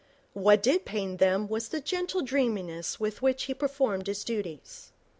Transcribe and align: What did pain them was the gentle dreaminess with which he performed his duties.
What 0.33 0.63
did 0.63 0.83
pain 0.83 1.17
them 1.17 1.47
was 1.47 1.67
the 1.69 1.79
gentle 1.79 2.23
dreaminess 2.23 2.99
with 2.99 3.21
which 3.21 3.43
he 3.43 3.53
performed 3.53 4.07
his 4.07 4.23
duties. 4.23 4.91